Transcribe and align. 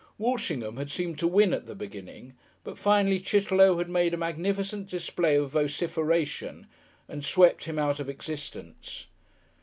Walshingham 0.17 0.77
had 0.77 0.89
seemed 0.89 1.19
to 1.19 1.27
win 1.27 1.53
at 1.53 1.67
the 1.67 1.75
beginning, 1.75 2.33
but 2.63 2.75
finally 2.79 3.19
Chitterlow 3.19 3.77
had 3.77 3.87
made 3.87 4.15
a 4.15 4.17
magnificent 4.17 4.89
display 4.89 5.35
of 5.35 5.51
vociferation 5.51 6.65
and 7.07 7.23
swept 7.23 7.65
him 7.65 7.77
out 7.77 7.99
of 7.99 8.09
existence. 8.09 9.05